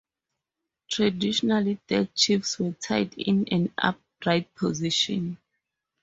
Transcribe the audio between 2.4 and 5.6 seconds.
were tied in an upright position.